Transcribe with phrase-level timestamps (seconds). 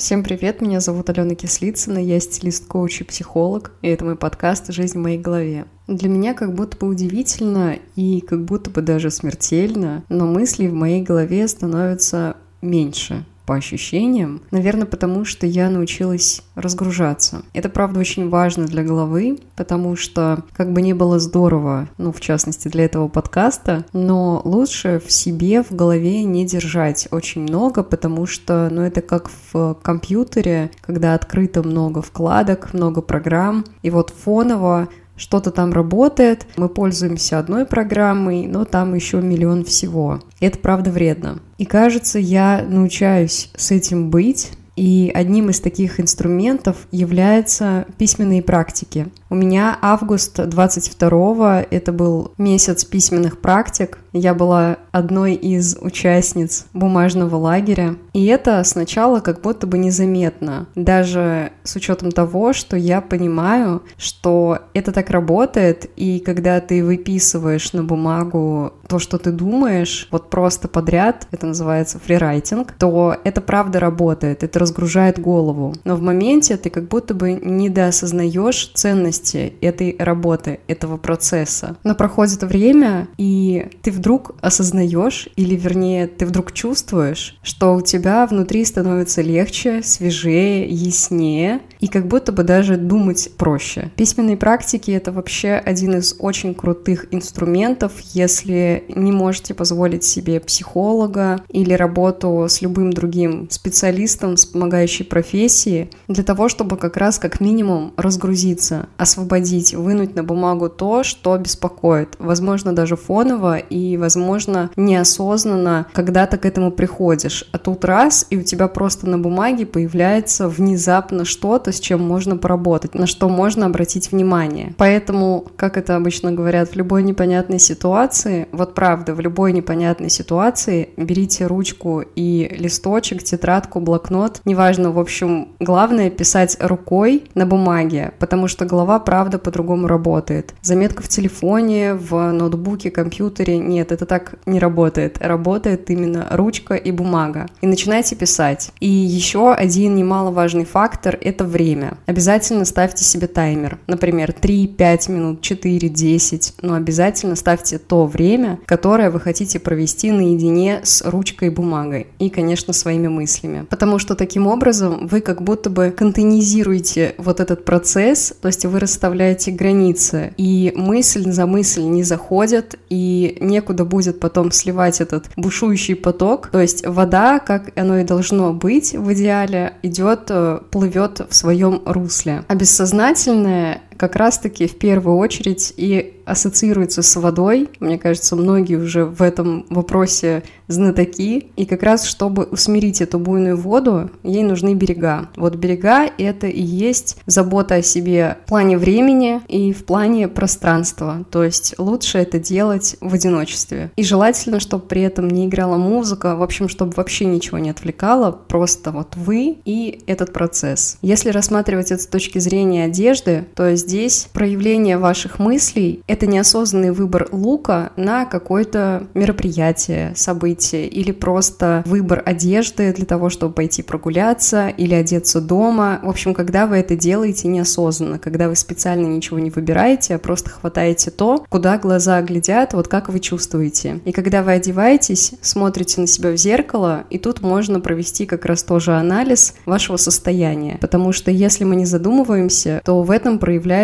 [0.00, 4.72] Всем привет, меня зовут Алена Кислицына, я стилист, коуч и психолог, и это мой подкаст
[4.72, 5.66] «Жизнь в моей голове».
[5.88, 10.72] Для меня как будто бы удивительно и как будто бы даже смертельно, но мысли в
[10.72, 14.42] моей голове становятся меньше по ощущениям.
[14.52, 17.42] Наверное, потому что я научилась разгружаться.
[17.52, 22.20] Это, правда, очень важно для головы, потому что, как бы не было здорово, ну, в
[22.20, 28.24] частности, для этого подкаста, но лучше в себе, в голове не держать очень много, потому
[28.26, 34.86] что, ну, это как в компьютере, когда открыто много вкладок, много программ, и вот фоново
[35.20, 40.20] что-то там работает, мы пользуемся одной программой, но там еще миллион всего.
[40.40, 41.40] Это правда вредно.
[41.58, 49.08] И кажется, я научаюсь с этим быть, и одним из таких инструментов являются письменные практики.
[49.30, 53.98] У меня август 22 это был месяц письменных практик.
[54.12, 57.94] Я была одной из участниц бумажного лагеря.
[58.12, 60.66] И это сначала как будто бы незаметно.
[60.74, 67.72] Даже с учетом того, что я понимаю, что это так работает, и когда ты выписываешь
[67.72, 73.78] на бумагу то, что ты думаешь, вот просто подряд, это называется фрирайтинг, то это правда
[73.78, 75.74] работает, это разгружает голову.
[75.84, 78.72] Но в моменте ты как будто бы недоосознаешь
[79.20, 81.76] ценности этой работы, этого процесса.
[81.84, 88.26] Но проходит время, и ты вдруг осознаешь, или вернее, ты вдруг чувствуешь, что у тебя
[88.26, 93.90] внутри становится легче, свежее, яснее, и как будто бы даже думать проще.
[93.96, 101.42] Письменные практики— это вообще один из очень крутых инструментов, если не можете позволить себе психолога
[101.48, 107.40] или работу с любым другим специалистом с помогающей профессии, для того, чтобы как раз как
[107.40, 115.86] минимум разгрузиться, освободить, вынуть на бумагу то, что беспокоит, возможно, даже фоново и, возможно, неосознанно
[115.92, 117.48] когда-то к этому приходишь.
[117.52, 122.36] А тут раз, и у тебя просто на бумаге появляется внезапно что-то, с чем можно
[122.36, 124.74] поработать, на что можно обратить внимание.
[124.76, 130.90] Поэтому, как это обычно говорят, в любой непонятной ситуации, вот правда, в любой непонятной ситуации
[130.96, 138.48] берите ручку и листочек, тетрадку, блокнот, неважно, в общем, главное писать рукой на бумаге, потому
[138.48, 140.54] что голова, правда, по-другому работает.
[140.62, 145.18] Заметка в телефоне, в ноутбуке, компьютере, нет, это так не работает.
[145.20, 147.46] Работает именно ручка и бумага.
[147.60, 148.70] И начинайте писать.
[148.80, 151.59] И еще один немаловажный фактор– это время.
[152.06, 153.78] Обязательно ставьте себе таймер.
[153.86, 161.02] Например, 3-5 минут, 4-10, но обязательно ставьте то время, которое вы хотите провести наедине с
[161.04, 163.66] ручкой и бумагой и, конечно, своими мыслями.
[163.68, 168.78] Потому что таким образом вы как будто бы контейнизируете вот этот процесс, то есть вы
[168.80, 175.94] расставляете границы, и мысль за мысль не заходят, и некуда будет потом сливать этот бушующий
[175.94, 176.48] поток.
[176.48, 181.82] То есть вода, как оно и должно быть в идеале, идет, э, плывет в своем
[181.84, 182.44] русле.
[182.46, 187.68] А бессознательное как раз-таки в первую очередь и ассоциируется с водой.
[187.80, 191.50] Мне кажется, многие уже в этом вопросе знатоки.
[191.56, 195.28] И как раз, чтобы усмирить эту буйную воду, ей нужны берега.
[195.36, 201.26] Вот берега— это и есть забота о себе в плане времени и в плане пространства.
[201.30, 203.90] То есть лучше это делать в одиночестве.
[203.96, 208.30] И желательно, чтобы при этом не играла музыка, в общем, чтобы вообще ничего не отвлекало,
[208.30, 210.96] просто вот вы и этот процесс.
[211.02, 217.28] Если рассматривать это с точки зрения одежды, то здесь проявление ваших мыслей— это неосознанный выбор
[217.32, 224.94] лука на какое-то мероприятие, событие, или просто выбор одежды для того, чтобы пойти прогуляться или
[224.94, 225.98] одеться дома.
[226.04, 230.50] В общем, когда вы это делаете неосознанно, когда вы специально ничего не выбираете, а просто
[230.50, 233.98] хватаете то, куда глаза глядят, вот как вы чувствуете.
[234.04, 238.62] И когда вы одеваетесь, смотрите на себя в зеркало, и тут можно провести как раз
[238.62, 240.78] тоже анализ вашего состояния.
[240.80, 243.79] Потому что если мы не задумываемся, то в этом проявляется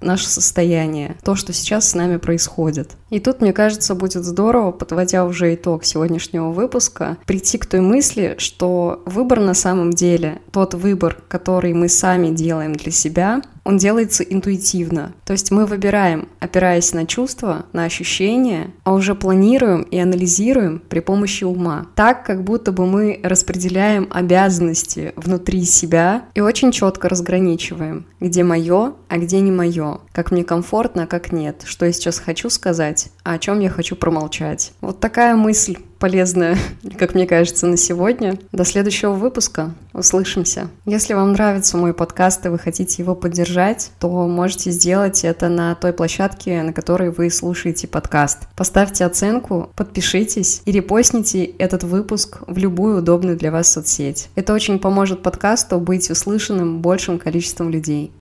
[0.00, 2.96] наше состояние, то, что сейчас с нами происходит.
[3.10, 8.36] И тут, мне кажется, будет здорово, подводя уже итог сегодняшнего выпуска, прийти к той мысли,
[8.38, 14.22] что выбор на самом деле, тот выбор, который мы сами делаем для себя, он делается
[14.22, 15.12] интуитивно.
[15.24, 21.00] То есть мы выбираем, опираясь на чувства, на ощущения, а уже планируем и анализируем при
[21.00, 21.86] помощи ума.
[21.94, 28.94] Так, как будто бы мы распределяем обязанности внутри себя и очень четко разграничиваем, где мое,
[29.08, 33.08] а где не мое, как мне комфортно, а как нет, что я сейчас хочу сказать,
[33.24, 34.72] а о чем я хочу промолчать.
[34.80, 36.58] Вот такая мысль полезное,
[36.98, 38.38] как мне кажется, на сегодня.
[38.50, 39.72] До следующего выпуска.
[39.92, 40.68] Услышимся.
[40.86, 45.74] Если вам нравится мой подкаст и вы хотите его поддержать, то можете сделать это на
[45.74, 48.48] той площадке, на которой вы слушаете подкаст.
[48.56, 54.28] Поставьте оценку, подпишитесь и репостните этот выпуск в любую удобную для вас соцсеть.
[54.34, 58.10] Это очень поможет подкасту быть услышанным большим количеством людей.